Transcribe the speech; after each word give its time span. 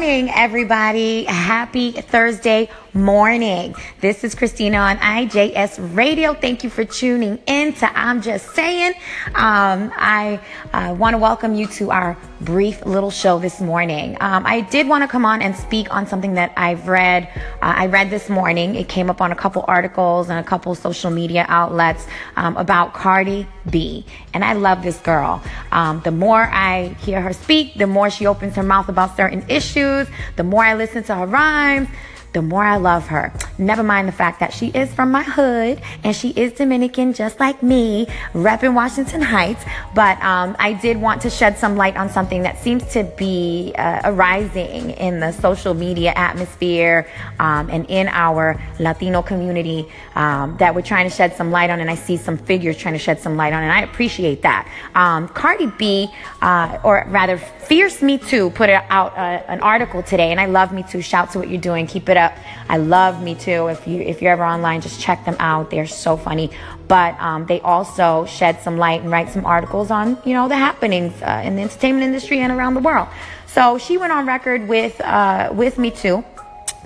morning, 0.00 0.30
everybody. 0.30 1.24
Happy 1.24 1.92
Thursday 1.92 2.70
morning. 2.94 3.74
This 4.00 4.24
is 4.24 4.34
Christina 4.34 4.78
on 4.78 4.96
IJS 4.96 5.94
Radio. 5.94 6.32
Thank 6.32 6.64
you 6.64 6.70
for 6.70 6.86
tuning 6.86 7.38
in 7.46 7.74
to 7.74 7.98
I'm 7.98 8.22
Just 8.22 8.54
Saying. 8.54 8.94
Um, 9.34 9.92
I 9.94 10.40
uh, 10.72 10.94
want 10.98 11.12
to 11.12 11.18
welcome 11.18 11.54
you 11.54 11.66
to 11.66 11.90
our 11.90 12.16
brief 12.40 12.84
little 12.86 13.10
show 13.10 13.38
this 13.38 13.60
morning. 13.60 14.16
Um, 14.20 14.46
I 14.46 14.62
did 14.62 14.88
want 14.88 15.04
to 15.04 15.08
come 15.08 15.26
on 15.26 15.42
and 15.42 15.54
speak 15.54 15.94
on 15.94 16.06
something 16.06 16.32
that 16.32 16.54
I've 16.56 16.88
read. 16.88 17.28
Uh, 17.60 17.74
I 17.76 17.86
read 17.86 18.08
this 18.08 18.30
morning. 18.30 18.76
It 18.76 18.88
came 18.88 19.10
up 19.10 19.20
on 19.20 19.32
a 19.32 19.36
couple 19.36 19.66
articles 19.68 20.30
and 20.30 20.38
a 20.38 20.48
couple 20.48 20.74
social 20.74 21.10
media 21.10 21.44
outlets 21.48 22.06
um, 22.36 22.56
about 22.56 22.94
Cardi 22.94 23.46
B. 23.68 24.04
And 24.32 24.44
I 24.44 24.54
love 24.54 24.82
this 24.82 24.98
girl. 24.98 25.42
Um, 25.72 26.00
the 26.04 26.10
more 26.10 26.42
I 26.42 26.96
hear 27.00 27.20
her 27.20 27.32
speak, 27.32 27.74
the 27.74 27.86
more 27.86 28.10
she 28.10 28.26
opens 28.26 28.56
her 28.56 28.62
mouth 28.62 28.88
about 28.88 29.16
certain 29.16 29.44
issues, 29.48 30.08
the 30.36 30.44
more 30.44 30.64
I 30.64 30.74
listen 30.74 31.02
to 31.04 31.14
her 31.14 31.26
rhymes, 31.26 31.88
the 32.32 32.42
more 32.42 32.64
I 32.64 32.76
love 32.76 33.08
her. 33.08 33.32
Never 33.60 33.82
mind 33.82 34.08
the 34.08 34.12
fact 34.12 34.40
that 34.40 34.54
she 34.54 34.68
is 34.68 34.90
from 34.94 35.10
my 35.10 35.22
hood 35.22 35.82
and 36.02 36.16
she 36.16 36.30
is 36.30 36.54
Dominican 36.54 37.12
just 37.12 37.38
like 37.38 37.62
me, 37.62 38.06
repping 38.32 38.74
Washington 38.74 39.20
Heights. 39.20 39.62
But 39.94 40.18
um, 40.22 40.56
I 40.58 40.72
did 40.72 40.96
want 40.96 41.20
to 41.22 41.30
shed 41.30 41.58
some 41.58 41.76
light 41.76 41.94
on 41.94 42.08
something 42.08 42.42
that 42.44 42.58
seems 42.58 42.86
to 42.94 43.04
be 43.18 43.74
uh, 43.76 44.00
arising 44.04 44.92
in 44.92 45.20
the 45.20 45.32
social 45.32 45.74
media 45.74 46.14
atmosphere 46.16 47.06
um, 47.38 47.68
and 47.68 47.84
in 47.90 48.08
our 48.08 48.58
Latino 48.78 49.20
community 49.20 49.86
um, 50.14 50.56
that 50.56 50.74
we're 50.74 50.80
trying 50.80 51.08
to 51.08 51.14
shed 51.14 51.36
some 51.36 51.50
light 51.50 51.68
on. 51.68 51.80
And 51.80 51.90
I 51.90 51.96
see 51.96 52.16
some 52.16 52.38
figures 52.38 52.78
trying 52.78 52.94
to 52.94 52.98
shed 52.98 53.20
some 53.20 53.36
light 53.36 53.52
on, 53.52 53.62
and 53.62 53.72
I 53.72 53.82
appreciate 53.82 54.40
that. 54.40 54.66
Um, 54.94 55.28
Cardi 55.28 55.66
B, 55.66 56.08
uh, 56.40 56.78
or 56.82 57.04
rather, 57.08 57.36
Fierce 57.36 57.98
mitú, 57.98 58.52
put 58.54 58.70
out 58.70 59.12
uh, 59.18 59.42
an 59.48 59.60
article 59.60 60.02
today, 60.02 60.30
and 60.30 60.40
I 60.40 60.46
love 60.46 60.70
mitú. 60.70 61.04
Shout 61.04 61.32
to 61.32 61.38
what 61.38 61.50
you're 61.50 61.60
doing. 61.60 61.86
Keep 61.86 62.08
it 62.08 62.16
up. 62.16 62.32
I 62.70 62.78
love 62.78 63.16
mitú. 63.16 63.49
If 63.50 63.86
you 63.86 64.00
if 64.00 64.20
you're 64.20 64.32
ever 64.32 64.44
online, 64.44 64.80
just 64.80 65.00
check 65.00 65.24
them 65.24 65.36
out. 65.38 65.70
They're 65.70 65.86
so 65.86 66.16
funny. 66.16 66.50
But 66.88 67.20
um, 67.20 67.46
they 67.46 67.60
also 67.60 68.24
shed 68.26 68.60
some 68.62 68.76
light 68.76 69.00
and 69.02 69.10
write 69.10 69.30
some 69.30 69.44
articles 69.46 69.90
on 69.90 70.18
you 70.24 70.34
know 70.34 70.48
the 70.48 70.56
happenings 70.56 71.14
uh, 71.22 71.42
in 71.44 71.56
the 71.56 71.62
entertainment 71.62 72.04
industry 72.04 72.40
and 72.40 72.52
around 72.52 72.74
the 72.74 72.80
world. 72.80 73.08
So 73.46 73.78
she 73.78 73.98
went 73.98 74.12
on 74.12 74.26
record 74.26 74.68
with 74.68 75.00
uh, 75.00 75.50
with 75.52 75.76
mitú 75.76 76.24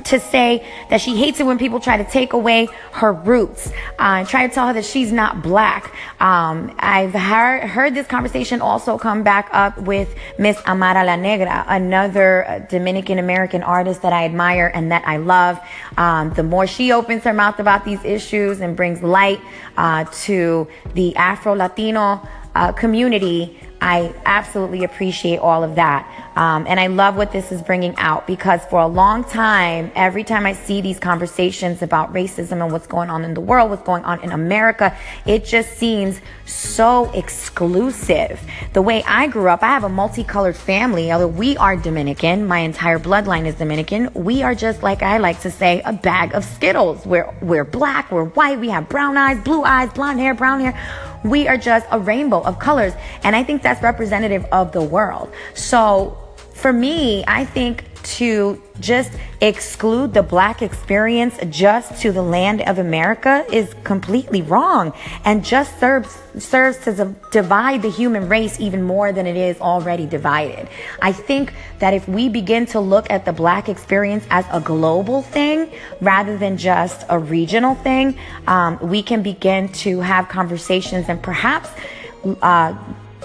to 0.02 0.18
say 0.18 0.66
that 0.90 1.00
she 1.00 1.16
hates 1.16 1.38
it 1.38 1.46
when 1.46 1.56
people 1.56 1.78
try 1.78 1.96
to 1.96 2.04
take 2.04 2.32
away 2.32 2.66
her 2.92 3.12
roots 3.12 3.68
uh, 3.98 4.18
and 4.18 4.28
try 4.28 4.46
to 4.46 4.52
tell 4.52 4.66
her 4.66 4.72
that 4.72 4.84
she's 4.84 5.12
not 5.12 5.42
black. 5.42 5.94
Um, 6.20 6.74
I've 6.78 7.12
heard, 7.12 7.62
heard 7.62 7.94
this 7.94 8.06
conversation 8.06 8.60
also 8.60 8.98
come 8.98 9.22
back 9.22 9.48
up 9.52 9.78
with 9.78 10.14
Miss 10.38 10.60
Amara 10.66 11.04
La 11.04 11.16
Negra, 11.16 11.64
another 11.68 12.46
uh, 12.46 12.58
Dominican 12.58 13.18
American 13.18 13.62
artist 13.62 14.02
that 14.02 14.12
I 14.12 14.24
admire 14.24 14.70
and 14.74 14.90
that 14.90 15.06
I 15.06 15.18
love. 15.18 15.60
Um, 15.96 16.32
the 16.34 16.42
more 16.42 16.66
she 16.66 16.92
opens 16.92 17.22
her 17.22 17.32
mouth 17.32 17.60
about 17.60 17.84
these 17.84 18.04
issues 18.04 18.60
and 18.60 18.76
brings 18.76 19.02
light 19.02 19.40
uh, 19.76 20.04
to 20.24 20.68
the 20.94 21.14
Afro 21.16 21.54
Latino 21.54 22.20
uh, 22.54 22.72
community, 22.72 23.58
I 23.84 24.14
absolutely 24.24 24.82
appreciate 24.82 25.40
all 25.40 25.62
of 25.62 25.74
that. 25.74 26.08
Um, 26.36 26.64
and 26.66 26.80
I 26.80 26.86
love 26.86 27.16
what 27.16 27.32
this 27.32 27.52
is 27.52 27.60
bringing 27.60 27.94
out 27.98 28.26
because 28.26 28.64
for 28.70 28.80
a 28.80 28.86
long 28.86 29.24
time, 29.24 29.92
every 29.94 30.24
time 30.24 30.46
I 30.46 30.54
see 30.54 30.80
these 30.80 30.98
conversations 30.98 31.82
about 31.82 32.10
racism 32.14 32.62
and 32.62 32.72
what's 32.72 32.86
going 32.86 33.10
on 33.10 33.24
in 33.24 33.34
the 33.34 33.42
world, 33.42 33.68
what's 33.68 33.82
going 33.82 34.02
on 34.04 34.24
in 34.24 34.32
America, 34.32 34.96
it 35.26 35.44
just 35.44 35.76
seems 35.76 36.18
so 36.46 37.10
exclusive. 37.12 38.40
The 38.72 38.80
way 38.80 39.02
I 39.06 39.26
grew 39.26 39.50
up, 39.50 39.62
I 39.62 39.68
have 39.68 39.84
a 39.84 39.90
multicolored 39.90 40.56
family, 40.56 41.12
although 41.12 41.28
we 41.28 41.54
are 41.58 41.76
Dominican, 41.76 42.46
my 42.46 42.60
entire 42.60 42.98
bloodline 42.98 43.44
is 43.44 43.54
Dominican. 43.56 44.08
We 44.14 44.42
are 44.42 44.54
just 44.54 44.82
like 44.82 45.02
I 45.02 45.18
like 45.18 45.40
to 45.40 45.50
say, 45.50 45.82
a 45.84 45.92
bag 45.92 46.34
of 46.34 46.42
Skittles. 46.46 47.04
We're, 47.04 47.30
we're 47.42 47.64
black, 47.64 48.10
we're 48.10 48.24
white, 48.24 48.58
we 48.58 48.70
have 48.70 48.88
brown 48.88 49.18
eyes, 49.18 49.44
blue 49.44 49.62
eyes, 49.62 49.92
blonde 49.92 50.20
hair, 50.20 50.32
brown 50.32 50.60
hair. 50.60 51.12
We 51.24 51.48
are 51.48 51.56
just 51.56 51.86
a 51.90 51.98
rainbow 51.98 52.42
of 52.42 52.58
colors. 52.58 52.92
And 53.24 53.34
I 53.34 53.42
think 53.42 53.62
that's 53.62 53.82
representative 53.82 54.44
of 54.52 54.70
the 54.72 54.82
world. 54.82 55.32
So 55.54 56.16
for 56.52 56.72
me, 56.72 57.24
I 57.26 57.44
think 57.44 57.84
to 58.04 58.60
just 58.80 59.12
exclude 59.40 60.14
the 60.14 60.22
black 60.22 60.62
experience 60.62 61.36
just 61.48 62.00
to 62.02 62.12
the 62.12 62.22
land 62.22 62.62
of 62.62 62.78
America 62.78 63.44
is 63.52 63.74
completely 63.84 64.42
wrong 64.42 64.92
and 65.24 65.44
just 65.44 65.78
serves 65.80 66.18
serves 66.38 66.78
to 66.78 67.14
divide 67.30 67.80
the 67.82 67.90
human 67.90 68.28
race 68.28 68.58
even 68.58 68.82
more 68.82 69.12
than 69.12 69.26
it 69.26 69.36
is 69.36 69.60
already 69.60 70.04
divided. 70.04 70.68
I 71.00 71.12
think 71.12 71.52
that 71.78 71.94
if 71.94 72.08
we 72.08 72.28
begin 72.28 72.66
to 72.66 72.80
look 72.80 73.08
at 73.10 73.24
the 73.24 73.32
black 73.32 73.68
experience 73.68 74.26
as 74.30 74.44
a 74.50 74.60
global 74.60 75.22
thing 75.22 75.70
rather 76.00 76.36
than 76.36 76.56
just 76.56 77.04
a 77.08 77.18
regional 77.18 77.76
thing, 77.76 78.18
um, 78.48 78.78
we 78.82 79.02
can 79.02 79.22
begin 79.22 79.68
to 79.84 80.00
have 80.00 80.28
conversations 80.28 81.08
and 81.08 81.22
perhaps 81.22 81.68
uh, 82.42 82.74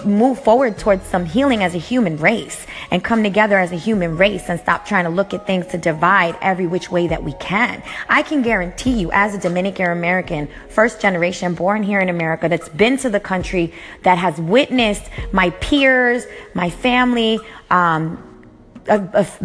move 0.04 0.42
forward 0.42 0.78
towards 0.78 1.06
some 1.06 1.24
healing 1.24 1.62
as 1.62 1.74
a 1.74 1.78
human 1.78 2.16
race 2.16 2.66
and 2.90 3.02
come 3.02 3.22
together 3.22 3.58
as 3.58 3.72
a 3.72 3.76
human 3.76 4.16
race 4.16 4.48
and 4.48 4.58
stop 4.60 4.86
trying 4.86 5.04
to 5.04 5.10
look 5.10 5.34
at 5.34 5.46
things 5.46 5.66
to 5.68 5.78
divide 5.78 6.36
every 6.40 6.66
which 6.66 6.90
way 6.90 7.06
that 7.08 7.22
we 7.22 7.32
can. 7.34 7.82
I 8.08 8.22
can 8.22 8.42
guarantee 8.42 9.00
you, 9.00 9.10
as 9.12 9.34
a 9.34 9.38
Dominican 9.38 9.90
American, 9.90 10.48
first 10.68 11.00
generation 11.00 11.54
born 11.54 11.82
here 11.82 12.00
in 12.00 12.08
America, 12.08 12.48
that's 12.48 12.68
been 12.68 12.96
to 12.98 13.10
the 13.10 13.20
country, 13.20 13.72
that 14.02 14.18
has 14.18 14.38
witnessed 14.38 15.04
my 15.32 15.50
peers, 15.50 16.24
my 16.54 16.70
family, 16.70 17.38
um, 17.70 18.29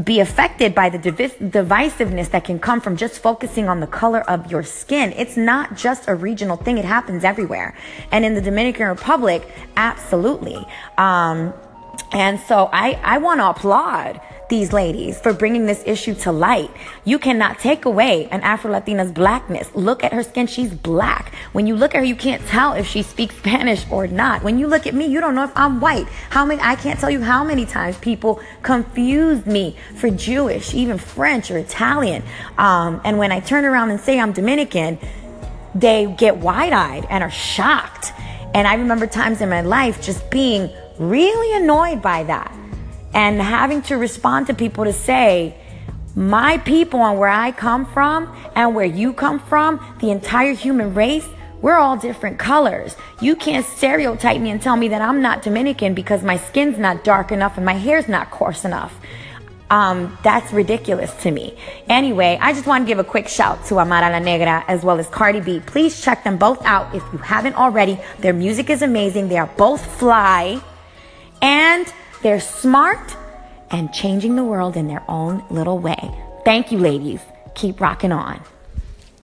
be 0.03 0.19
affected 0.19 0.73
by 0.73 0.89
the 0.89 0.97
divisiveness 0.97 2.31
that 2.31 2.43
can 2.43 2.59
come 2.59 2.81
from 2.81 2.95
just 2.95 3.19
focusing 3.19 3.67
on 3.69 3.79
the 3.79 3.87
color 3.87 4.21
of 4.29 4.51
your 4.51 4.63
skin. 4.63 5.13
It's 5.13 5.37
not 5.37 5.75
just 5.75 6.07
a 6.07 6.15
regional 6.15 6.57
thing, 6.57 6.77
it 6.77 6.85
happens 6.85 7.23
everywhere. 7.23 7.75
And 8.11 8.25
in 8.25 8.33
the 8.33 8.41
Dominican 8.41 8.87
Republic, 8.87 9.47
absolutely. 9.75 10.65
Um, 10.97 11.53
and 12.11 12.39
so 12.39 12.69
I, 12.71 12.99
I 13.03 13.17
want 13.17 13.39
to 13.39 13.49
applaud 13.49 14.21
these 14.49 14.71
ladies 14.73 15.19
for 15.19 15.33
bringing 15.33 15.65
this 15.65 15.83
issue 15.85 16.13
to 16.15 16.31
light. 16.31 16.69
You 17.03 17.19
cannot 17.19 17.59
take 17.59 17.85
away 17.85 18.27
an 18.31 18.41
Afro 18.41 18.71
Latina's 18.71 19.11
blackness. 19.11 19.69
Look 19.73 20.03
at 20.03 20.13
her 20.13 20.23
skin. 20.23 20.47
She's 20.47 20.73
black. 20.73 21.33
When 21.51 21.67
you 21.67 21.75
look 21.75 21.95
at 21.95 21.99
her, 21.99 22.03
you 22.03 22.15
can't 22.15 22.45
tell 22.47 22.73
if 22.73 22.87
she 22.87 23.01
speaks 23.01 23.35
Spanish 23.37 23.85
or 23.89 24.07
not. 24.07 24.43
When 24.43 24.59
you 24.59 24.67
look 24.67 24.87
at 24.87 24.93
me, 24.93 25.05
you 25.07 25.19
don't 25.21 25.35
know 25.35 25.43
if 25.43 25.51
I'm 25.55 25.79
white. 25.79 26.07
How 26.29 26.45
many, 26.45 26.61
I 26.61 26.75
can't 26.75 26.99
tell 26.99 27.09
you 27.09 27.21
how 27.21 27.43
many 27.43 27.65
times 27.65 27.97
people 27.97 28.41
confuse 28.61 29.45
me 29.45 29.75
for 29.95 30.09
Jewish, 30.09 30.73
even 30.73 30.97
French 30.97 31.49
or 31.51 31.57
Italian. 31.57 32.23
Um, 32.57 33.01
and 33.03 33.17
when 33.17 33.31
I 33.31 33.39
turn 33.39 33.65
around 33.65 33.91
and 33.91 33.99
say 33.99 34.19
I'm 34.19 34.31
Dominican, 34.31 34.99
they 35.73 36.13
get 36.17 36.37
wide 36.37 36.73
eyed 36.73 37.05
and 37.09 37.23
are 37.23 37.31
shocked. 37.31 38.13
And 38.53 38.67
I 38.67 38.75
remember 38.75 39.07
times 39.07 39.41
in 39.41 39.49
my 39.49 39.61
life 39.61 40.01
just 40.01 40.29
being 40.29 40.69
really 40.97 41.61
annoyed 41.61 42.01
by 42.01 42.23
that 42.23 42.55
and 43.15 43.41
having 43.41 43.81
to 43.83 43.95
respond 43.95 44.47
to 44.47 44.53
people 44.53 44.83
to 44.83 44.93
say, 44.93 45.55
my 46.15 46.57
people 46.59 47.03
and 47.03 47.17
where 47.17 47.29
I 47.29 47.51
come 47.51 47.85
from 47.85 48.33
and 48.55 48.75
where 48.75 48.85
you 48.85 49.13
come 49.13 49.39
from, 49.39 49.83
the 49.99 50.11
entire 50.11 50.53
human 50.53 50.93
race, 50.93 51.27
we're 51.61 51.77
all 51.77 51.97
different 51.97 52.37
colors. 52.37 52.95
You 53.21 53.35
can't 53.35 53.65
stereotype 53.65 54.39
me 54.39 54.51
and 54.51 54.61
tell 54.61 54.75
me 54.75 54.89
that 54.89 55.01
I'm 55.01 55.21
not 55.21 55.41
Dominican 55.41 55.93
because 55.93 56.23
my 56.23 56.37
skin's 56.37 56.77
not 56.77 57.03
dark 57.03 57.31
enough 57.31 57.57
and 57.57 57.65
my 57.65 57.73
hair's 57.73 58.07
not 58.07 58.31
coarse 58.31 58.65
enough. 58.65 58.93
Um, 59.69 60.15
that's 60.21 60.53
ridiculous 60.53 61.11
to 61.23 61.31
me. 61.31 61.57
Anyway, 61.87 62.37
I 62.39 62.53
just 62.53 62.67
want 62.67 62.83
to 62.83 62.87
give 62.87 62.99
a 62.99 63.03
quick 63.03 63.27
shout 63.27 63.65
to 63.67 63.79
Amara 63.79 64.11
La 64.11 64.19
Negra 64.19 64.63
as 64.67 64.83
well 64.83 64.99
as 64.99 65.07
Cardi 65.07 65.39
B. 65.39 65.59
Please 65.65 66.01
check 66.01 66.23
them 66.23 66.37
both 66.37 66.63
out 66.65 66.93
if 66.93 67.01
you 67.11 67.17
haven't 67.17 67.55
already. 67.55 67.97
Their 68.19 68.33
music 68.33 68.69
is 68.69 68.81
amazing. 68.81 69.29
They 69.29 69.37
are 69.37 69.49
both 69.57 69.83
fly 69.97 70.61
and 71.41 71.91
they're 72.21 72.39
smart 72.39 73.15
and 73.71 73.93
changing 73.93 74.35
the 74.35 74.43
world 74.43 74.77
in 74.77 74.87
their 74.87 75.03
own 75.07 75.43
little 75.49 75.79
way. 75.79 76.11
Thank 76.43 76.71
you, 76.71 76.77
ladies. 76.77 77.21
Keep 77.55 77.81
rocking 77.81 78.11
on. 78.11 78.41